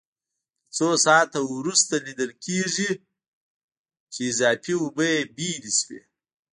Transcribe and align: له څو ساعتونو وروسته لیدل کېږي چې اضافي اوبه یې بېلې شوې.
له 0.67 0.71
څو 0.75 0.87
ساعتونو 1.05 1.47
وروسته 1.57 1.93
لیدل 2.05 2.31
کېږي 2.45 2.91
چې 4.13 4.19
اضافي 4.31 4.73
اوبه 4.79 5.05
یې 5.13 5.21
بېلې 5.35 5.71
شوې. 5.79 6.01